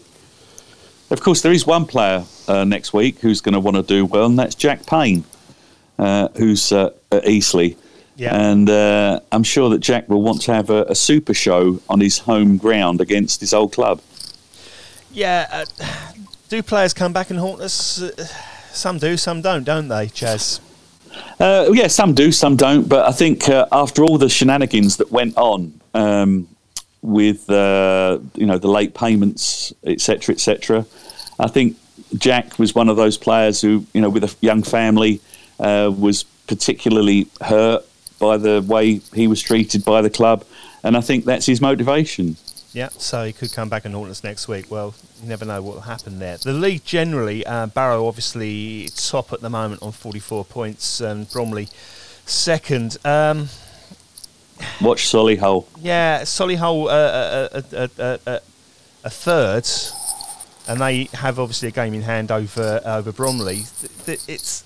[1.12, 4.06] Of course, there is one player uh, next week who's going to want to do
[4.06, 5.26] well, and that's Jack Payne,
[6.00, 7.76] uh, who's uh, at Eastleigh.
[8.15, 8.34] Yeah.
[8.34, 12.00] And uh, I'm sure that Jack will want to have a, a super show on
[12.00, 14.02] his home ground against his old club.
[15.12, 15.65] Yeah, uh,
[16.47, 18.02] do players come back and haunt us?
[18.71, 20.62] Some do, some don't, don't they, Chas?
[21.41, 22.88] Uh, yeah, some do, some don't.
[22.88, 26.47] But I think uh, after all the shenanigans that went on um,
[27.02, 30.86] with uh, you know the late payments, etc., etc.,
[31.41, 31.77] I think
[32.17, 35.19] Jack was one of those players who you know with a young family
[35.60, 37.84] uh, was particularly hurt
[38.19, 40.45] by the way he was treated by the club,
[40.84, 42.38] and I think that's his motivation.
[42.73, 44.71] Yeah, so he could come back and haunt us next week.
[44.71, 46.38] Well, you never know what will happen there.
[46.38, 51.67] The league generally, uh, Barrow obviously top at the moment on 44 points, and Bromley
[52.25, 52.97] second.
[53.04, 53.49] Um,
[54.80, 55.65] Watch Solihull.
[55.82, 58.39] yeah, Solihull uh, a, a, a, a,
[59.04, 59.65] a third,
[60.67, 63.63] and they have obviously a game in hand over over Bromley.
[64.08, 64.63] It's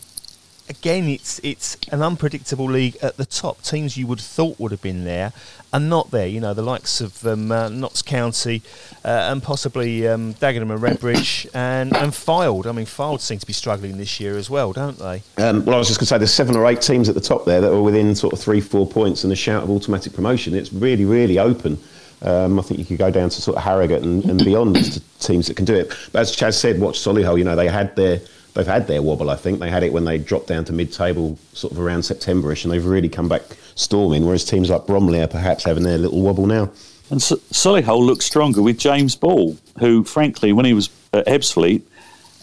[0.69, 3.61] again, it's it's an unpredictable league at the top.
[3.61, 5.33] Teams you would have thought would have been there
[5.73, 6.27] are not there.
[6.27, 8.61] You know, the likes of um, uh, Notts County
[9.03, 12.65] uh, and possibly um, Dagenham and Redbridge and and Fylde.
[12.65, 15.21] I mean, Fylde seem to be struggling this year as well, don't they?
[15.37, 17.21] Um, well, I was just going to say there's seven or eight teams at the
[17.21, 20.13] top there that are within sort of three, four points and a shout of automatic
[20.13, 20.55] promotion.
[20.55, 21.77] It's really, really open.
[22.25, 24.95] Um, I think you could go down to sort of Harrogate and, and beyond as
[24.95, 25.93] to teams that can do it.
[26.11, 27.37] But as Chas said, watch Solihull.
[27.37, 28.19] You know, they had their
[28.55, 29.29] they've had their wobble.
[29.29, 32.63] I think they had it when they dropped down to mid-table, sort of around Septemberish,
[32.63, 33.43] and they've really come back
[33.75, 34.25] storming.
[34.25, 36.71] Whereas teams like Bromley are perhaps having their little wobble now.
[37.11, 41.83] And S- Solihull looks stronger with James Ball, who, frankly, when he was at Ebbsfleet,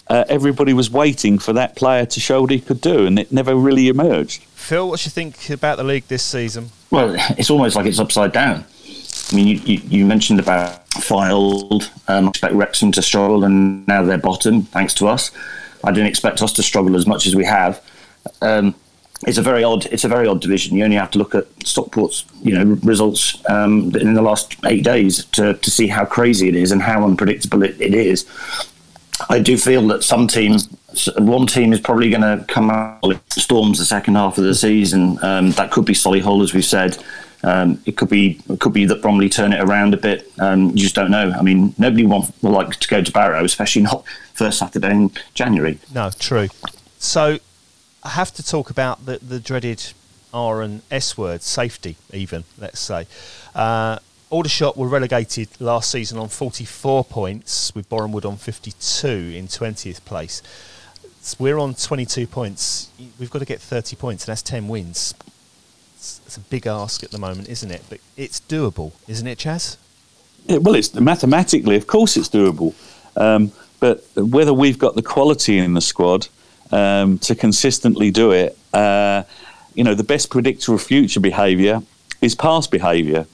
[0.07, 3.31] uh, everybody was waiting for that player to show what he could do, and it
[3.31, 4.43] never really emerged.
[4.43, 6.69] Phil, what do you think about the league this season?
[6.91, 8.65] Well, it's almost like it's upside down.
[9.31, 11.89] I mean, you, you, mentioned about Fylde.
[12.07, 15.31] Um, I expect Wrexham to struggle, and now they're bottom, thanks to us.
[15.83, 17.81] I didn't expect us to struggle as much as we have.
[18.41, 18.75] Um,
[19.25, 19.85] it's a very odd.
[19.87, 20.75] It's a very odd division.
[20.75, 24.83] You only have to look at Stockport's, you know, results um, in the last eight
[24.83, 28.27] days to, to see how crazy it is and how unpredictable it, it is.
[29.29, 30.57] I do feel that some team,
[31.17, 35.17] one team is probably going to come out storms the second half of the season.
[35.23, 36.97] Um, that could be Solihull, as we've said.
[37.43, 40.31] Um, it could be it could be that Bromley turn it around a bit.
[40.39, 41.31] Um, you just don't know.
[41.37, 45.11] I mean, nobody want, will like to go to Barrow, especially not first Saturday in
[45.33, 45.79] January.
[45.93, 46.47] No, true.
[46.99, 47.39] So
[48.03, 49.93] I have to talk about the, the dreaded
[50.33, 53.07] R and S word, safety, even, let's say.
[53.53, 60.03] Uh, Aldershot were relegated last season on 44 points, with Bournemouth on 52 in 20th
[60.05, 60.41] place.
[61.37, 62.89] We're on 22 points.
[63.19, 65.13] We've got to get 30 points, and that's 10 wins.
[66.03, 67.81] It's, it's a big ask at the moment, isn't it?
[67.89, 69.77] But it's doable, isn't it, Chas?
[70.47, 72.73] Yeah, well, it's mathematically, of course, it's doable.
[73.15, 76.27] Um, but whether we've got the quality in the squad
[76.73, 79.23] um, to consistently do it, uh,
[79.75, 81.81] you know, the best predictor of future behaviour
[82.19, 83.25] is past behaviour.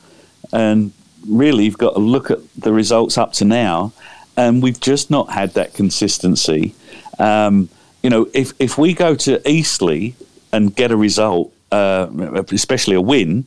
[0.54, 0.92] And
[1.28, 3.94] really, you've got to look at the results up to now,
[4.38, 6.76] and we've just not had that consistency.
[7.18, 7.70] Um,
[8.04, 10.12] you know, if, if we go to Eastleigh
[10.52, 12.08] and get a result, uh,
[12.52, 13.46] especially a win,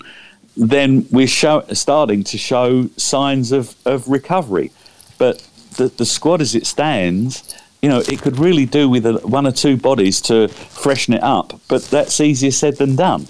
[0.57, 4.71] then we're show, starting to show signs of, of recovery.
[5.19, 5.39] But
[5.77, 9.47] the, the squad as it stands, you know, it could really do with a, one
[9.47, 13.27] or two bodies to freshen it up, but that's easier said than done.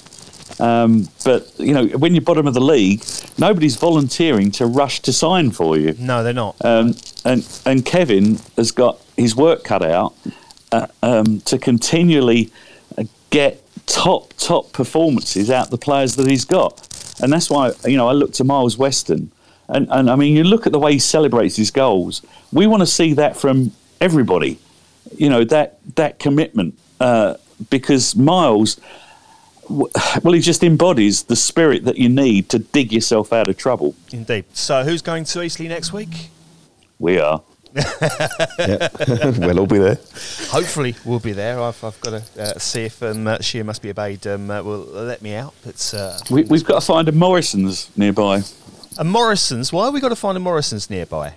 [0.60, 3.02] Um, but you know, when you're bottom of the league,
[3.38, 5.94] nobody's volunteering to rush to sign for you.
[5.98, 6.56] No, they're not.
[6.62, 10.14] Um, and and Kevin has got his work cut out
[10.70, 12.50] uh, um, to continually
[13.30, 16.88] get top top performances out the players that he's got,
[17.22, 19.30] and that's why you know I look to Miles Weston,
[19.68, 22.22] and and I mean you look at the way he celebrates his goals.
[22.52, 24.58] We want to see that from everybody,
[25.16, 27.34] you know that that commitment uh,
[27.70, 28.80] because Miles.
[29.68, 33.94] Well, he just embodies the spirit that you need to dig yourself out of trouble.
[34.12, 34.44] Indeed.
[34.52, 36.28] So who's going to Eastleigh next week?
[36.98, 37.42] We are.
[37.74, 38.88] Yeah.
[39.38, 39.98] we'll all be there.
[40.48, 41.60] Hopefully, we'll be there.
[41.60, 44.62] I've, I've got to uh, see if um, uh, Sheer Must Be Obeyed um, uh,
[44.62, 45.54] will let me out.
[45.64, 48.42] But uh, We, we've got to find a Morrison's nearby.
[48.98, 49.72] a Morrison's.
[49.72, 51.34] Why have we got to find a Morrison's nearby?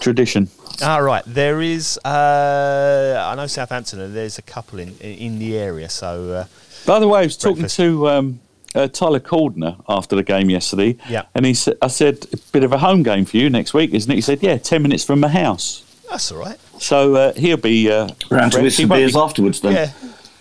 [0.00, 0.48] Tradition.
[0.82, 1.22] Ah, right.
[1.26, 1.98] There is.
[2.04, 5.88] Uh, I know Southampton, and there's a couple in in the area.
[5.88, 6.44] So uh,
[6.86, 8.40] By the way, I was talking to um,
[8.74, 10.96] uh, Tyler Cordner after the game yesterday.
[11.08, 11.22] Yeah.
[11.34, 13.92] And he said, I said, a bit of a home game for you next week,
[13.94, 14.14] isn't it?
[14.14, 15.82] He said, yeah, 10 minutes from my house.
[16.08, 16.58] that's all right.
[16.78, 17.90] So uh, he'll be.
[17.90, 18.62] Uh, Round to fresh.
[18.64, 19.72] with some beers be- afterwards then.
[19.72, 19.92] Yeah.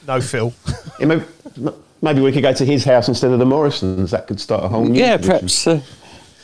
[0.08, 0.54] No, Phil.
[1.00, 1.24] Yeah, maybe,
[2.02, 4.12] maybe we could go to his house instead of the Morrisons.
[4.12, 5.30] That could start a whole new Yeah, tradition.
[5.40, 5.68] perhaps.
[5.68, 5.82] Uh,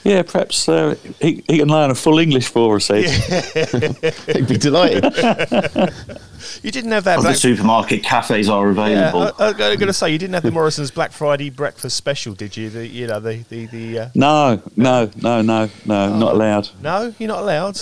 [0.05, 2.89] yeah, perhaps uh, he, he can learn a full English for us.
[2.89, 3.09] Ed.
[4.33, 5.03] He'd be delighted.
[6.61, 7.17] You didn't have that.
[7.17, 9.31] Other Black- supermarket cafes are yeah, available.
[9.39, 12.55] I, I'm going to say you didn't have the Morrison's Black Friday breakfast special, did
[12.55, 12.69] you?
[12.69, 16.69] The you know the the, the uh, No, no, no, no, no, not allowed.
[16.81, 17.79] no, you're not allowed.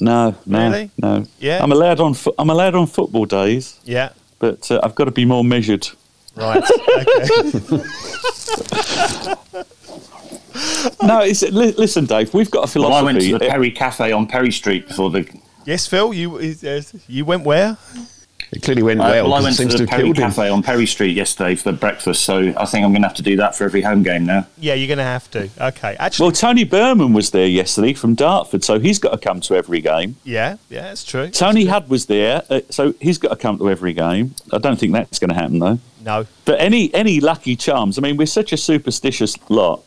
[0.00, 0.90] No, no, Really?
[0.96, 1.26] no.
[1.38, 1.62] Yeah?
[1.62, 2.14] I'm allowed on.
[2.14, 4.10] Fo- I'm allowed on football days, Yeah.
[4.38, 5.86] but uh, I've got to be more measured.
[6.34, 6.62] Right.
[6.64, 7.82] Okay.
[11.02, 12.32] No, it's, li- listen, Dave.
[12.34, 15.28] We've got a Well, I went to the Perry Cafe on Perry Street before the.
[15.64, 16.12] yes, Phil.
[16.14, 17.76] You uh, you went where?
[18.50, 19.24] It clearly went Uh, well.
[19.24, 20.30] well, I 'cause went to the to Perry killed him.
[20.30, 23.22] Cafe on Perry Street yesterday for breakfast, so I think I'm going to have to
[23.22, 24.46] do that for every home game now.
[24.56, 25.50] Yeah, you're going to have to.
[25.60, 25.96] Okay.
[25.98, 29.54] Actually, well, Tony Berman was there yesterday from Dartford, so he's got to come to
[29.54, 30.16] every game.
[30.24, 31.28] yeah, yeah, that's true.
[31.28, 34.34] Tony Hudd was there, uh, so he's got to come to every game.
[34.50, 35.78] I don't think that's going to happen though.
[36.02, 36.26] No.
[36.46, 37.98] But any any lucky charms?
[37.98, 39.82] I mean, we're such a superstitious lot.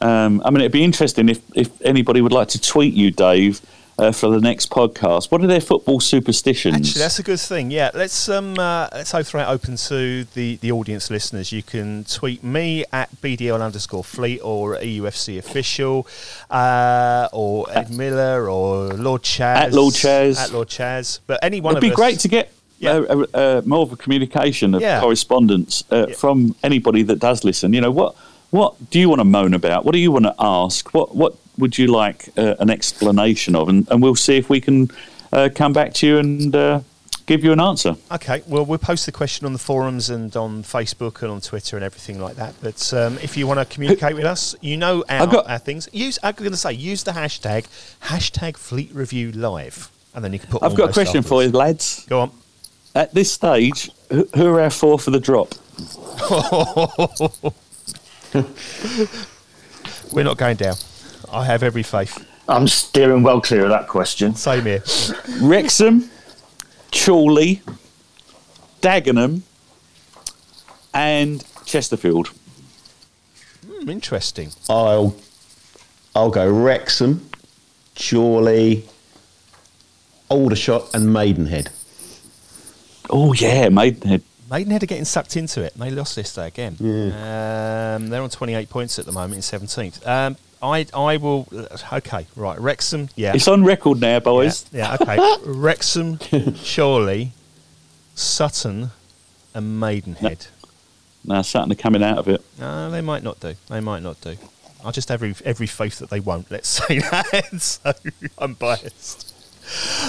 [0.00, 3.60] Um, I mean, it'd be interesting if if anybody would like to tweet you, Dave,
[3.98, 5.30] uh, for the next podcast.
[5.30, 6.74] What are their football superstitions?
[6.74, 7.70] Actually, that's a good thing.
[7.70, 11.52] Yeah, let's um, uh, let's throw it open to the, the audience listeners.
[11.52, 16.06] You can tweet me at BDL underscore Fleet or EUFC official,
[16.50, 20.38] uh, or Ed Miller or Lord Chaz At Lord Chaz.
[20.38, 21.20] at Lord Chaz.
[21.26, 23.00] But any one It'd be us- great to get Yeah.
[23.66, 25.00] more of a communication of Yeah.
[25.00, 26.14] correspondence uh, Yeah.
[26.14, 27.74] from anybody that does listen.
[27.74, 28.14] You know, what
[28.50, 29.84] what do you want to moan about?
[29.84, 30.92] What do you want to ask?
[30.92, 33.68] What what would you like uh, an explanation of?
[33.68, 34.90] And, and we'll see if we can
[35.32, 36.80] uh, come back to you and uh,
[37.26, 37.96] give you an answer.
[38.10, 41.76] Okay, well, we'll post the question on the forums and on Facebook and on Twitter
[41.76, 42.54] and everything like that.
[42.60, 45.88] But um, if you want to communicate with us, you know our, got- our things.
[45.92, 47.66] Use I'm going to say use the hashtag
[48.02, 50.62] hashtag Fleet Review Live, and then you can put.
[50.62, 52.04] I've got a question for you, lads.
[52.08, 52.30] Go on.
[52.92, 55.54] At this stage, who, who are our four for the drop?
[60.12, 60.76] We're not going down.
[61.32, 62.26] I have every faith.
[62.48, 64.34] I'm steering well clear of that question.
[64.34, 64.82] Same here.
[65.40, 66.10] Wrexham,
[66.92, 67.62] Chorley,
[68.80, 69.42] Dagenham,
[70.92, 72.32] and Chesterfield.
[73.66, 74.50] Hmm, interesting.
[74.68, 75.14] I'll
[76.14, 77.28] I'll go Wrexham,
[77.94, 78.84] Chorley,
[80.28, 81.70] Aldershot, and Maidenhead.
[83.08, 84.22] Oh yeah, Maidenhead.
[84.50, 85.74] Maidenhead are getting sucked into it.
[85.74, 86.76] They lost yesterday again.
[86.80, 90.06] Um, they're on 28 points at the moment in 17th.
[90.06, 91.48] Um, I I will.
[91.92, 92.58] Okay, right.
[92.58, 93.08] Wrexham.
[93.16, 93.32] Yeah.
[93.34, 94.66] It's on record now, boys.
[94.72, 95.36] Yeah, yeah, okay.
[95.50, 97.32] Wrexham, Chorley,
[98.14, 98.90] Sutton,
[99.54, 100.48] and Maidenhead.
[101.24, 102.44] Now, Sutton are coming out of it.
[102.58, 103.54] No, they might not do.
[103.68, 104.36] They might not do.
[104.84, 106.50] I just have every, every faith that they won't.
[106.50, 107.48] Let's say that.
[107.60, 107.92] so
[108.38, 109.34] I'm biased.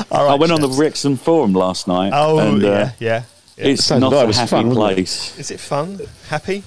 [0.10, 0.70] All right, I went on the.
[0.70, 2.12] Wrexham forum last night.
[2.14, 3.24] Oh and, uh, yeah, yeah, yeah.
[3.58, 5.38] It's So not did a happy fun, place.
[5.38, 6.00] Is it fun?
[6.28, 6.64] Happy?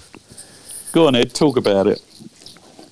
[0.92, 1.34] Go on, Ed.
[1.34, 2.00] Talk about it.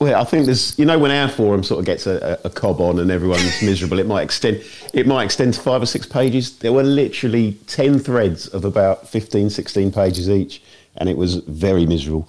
[0.01, 2.51] Well, I think there's, you know, when our forum sort of gets a, a, a
[2.51, 6.07] cob on and everyone's miserable, it might extend, it might extend to five or six
[6.07, 6.59] pages.
[6.59, 10.61] There were literally 10 threads of about 15, 16 pages each,
[10.97, 12.29] and it was very miserable.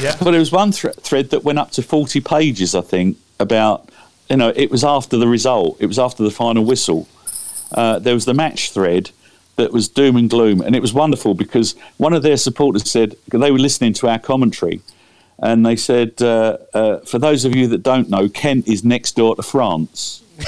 [0.00, 0.16] Yeah.
[0.20, 3.88] Well, there was one thre- thread that went up to 40 pages, I think, about,
[4.28, 7.08] you know, it was after the result, it was after the final whistle.
[7.72, 9.12] Uh, there was the match thread
[9.58, 13.16] that was doom and gloom, and it was wonderful because one of their supporters said,
[13.28, 14.80] they were listening to our commentary,
[15.40, 19.16] and they said, uh, uh, for those of you that don't know, Kent is next
[19.16, 20.22] door to France.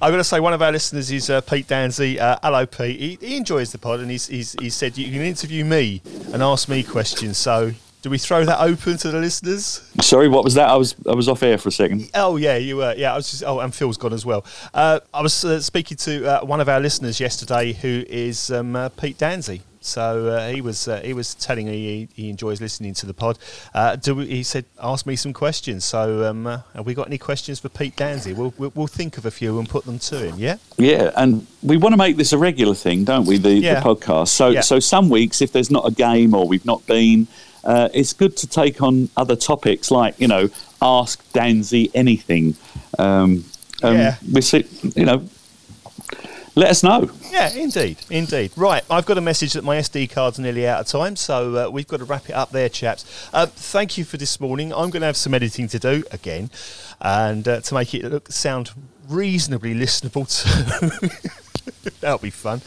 [0.00, 2.18] I've got to say, one of our listeners is uh, Pete Danzy.
[2.18, 2.98] Uh, hello, Pete.
[2.98, 6.02] He, he enjoys the pod, and he's, he's, he said you can interview me
[6.32, 7.38] and ask me questions.
[7.38, 7.72] So,
[8.02, 9.88] do we throw that open to the listeners?
[10.00, 10.68] Sorry, what was that?
[10.68, 12.10] I was I was off air for a second.
[12.14, 12.94] Oh yeah, you were.
[12.96, 13.44] Yeah, I was just.
[13.44, 14.44] Oh, and Phil's gone as well.
[14.74, 18.76] Uh, I was uh, speaking to uh, one of our listeners yesterday, who is um,
[18.76, 19.60] uh, Pete Danzy.
[19.84, 23.14] So uh, he was uh, he was telling me he, he enjoys listening to the
[23.14, 23.38] pod.
[23.74, 25.84] Uh, do we, he said ask me some questions.
[25.84, 28.32] So um, uh, have we got any questions for Pete Danzy?
[28.34, 30.36] We'll, we'll we'll think of a few and put them to him.
[30.38, 30.56] Yeah.
[30.78, 33.38] Yeah, and we want to make this a regular thing, don't we?
[33.38, 33.80] The, Yeah.
[33.80, 34.28] the podcast.
[34.28, 34.60] So Yeah.
[34.60, 37.26] so some weeks, if there's not a game or we've not been,
[37.64, 40.48] uh, it's good to take on other topics like you know,
[40.80, 42.56] ask Danzy anything.
[42.98, 43.44] Um,
[43.82, 44.16] um, Yeah.
[44.32, 45.28] we see, you know,
[46.54, 47.10] let us know.
[47.30, 48.52] Yeah, indeed, indeed.
[48.56, 51.70] Right, I've got a message that my SD card's nearly out of time, so uh,
[51.70, 53.04] we've got to wrap it up there, chaps.
[53.32, 54.70] Uh, thank you for this morning.
[54.72, 56.50] I'm going to have some editing to do again,
[57.00, 58.72] and uh, to make it look sound
[59.08, 60.26] reasonably listenable.
[60.42, 61.30] To
[62.00, 62.60] That'll be fun.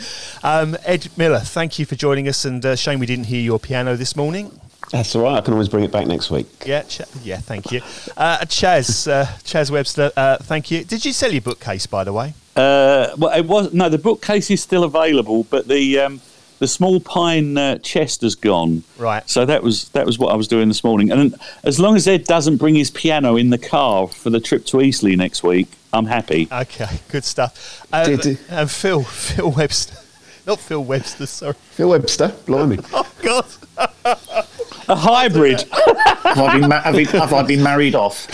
[0.44, 3.60] Um, Ed Miller, thank you for joining us, and uh, shame we didn't hear your
[3.60, 4.60] piano this morning.
[4.96, 5.36] That's all right.
[5.38, 6.48] I can always bring it back next week.
[6.66, 7.82] Yeah, Ch- yeah, thank you.
[8.16, 10.86] Uh, Chas, uh, Chas Webster, uh, thank you.
[10.86, 12.34] Did you sell your bookcase, by the way?
[12.56, 13.90] Uh, well, it was no.
[13.90, 16.22] The bookcase is still available, but the um,
[16.60, 18.84] the small pine uh, chest has gone.
[18.98, 19.30] Right.
[19.30, 21.12] So that was that was what I was doing this morning.
[21.12, 21.36] And
[21.66, 24.80] as long as Ed doesn't bring his piano in the car for the trip to
[24.82, 26.48] Eastleigh next week, I'm happy.
[26.50, 27.86] Okay, good stuff.
[27.92, 29.98] Uh, Did- did- and Phil, Phil Webster,
[30.48, 31.56] not Phil Webster, sorry.
[31.72, 32.80] Phil Webster, blimey.
[32.94, 33.46] Oh God.
[34.88, 38.28] A hybrid, Have I been, ma- have, been, have I been married off?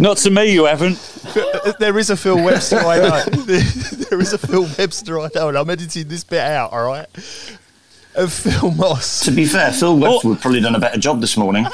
[0.00, 0.52] not to me.
[0.52, 0.96] You haven't.
[1.78, 3.24] there is a Phil Webster I know.
[3.44, 6.72] there is a Phil Webster I know, and I'm editing this bit out.
[6.72, 7.06] All right.
[8.14, 9.24] Of Phil Moss.
[9.24, 9.94] To be fair, Phil oh.
[9.94, 11.66] Webster would probably done a better job this morning.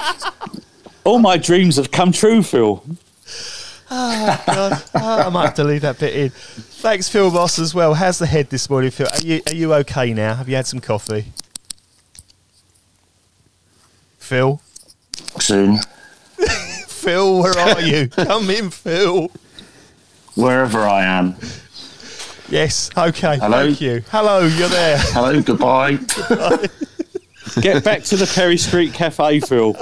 [1.05, 2.85] All my dreams have come true, Phil.
[3.91, 6.31] Ah, God, ah, I might have to leave that bit in.
[6.31, 7.95] Thanks, Phil Moss, as well.
[7.95, 9.07] How's the head this morning, Phil?
[9.07, 10.35] Are you are you okay now?
[10.35, 11.27] Have you had some coffee?
[14.25, 14.59] Phil,
[15.39, 15.79] Soon,
[16.89, 18.09] Phil, where are you?
[18.17, 19.29] Come in, Phil.
[20.35, 21.37] wherever I am.
[22.49, 23.37] Yes, okay.
[23.39, 23.67] Hello?
[23.67, 24.03] Thank you.
[24.11, 24.97] Hello, you're there.
[24.99, 25.97] Hello, goodbye.
[27.61, 29.77] Get back to the Perry Street Cafe, Phil.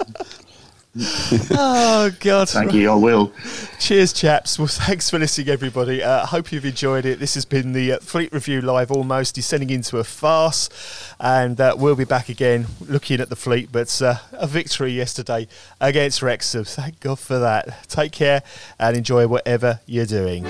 [1.53, 2.51] oh god.
[2.51, 3.33] Thank you i will.
[3.79, 4.59] Cheers chaps.
[4.59, 6.03] Well thanks for listening everybody.
[6.03, 7.19] Uh, hope you've enjoyed it.
[7.19, 9.35] This has been the uh, fleet review live almost.
[9.35, 10.69] Descending into a farce
[11.19, 15.49] and uh, we'll be back again looking at the fleet but uh, a victory yesterday
[15.81, 16.65] against wrexham.
[16.65, 17.89] Thank god for that.
[17.89, 18.43] Take care
[18.79, 20.47] and enjoy whatever you're doing.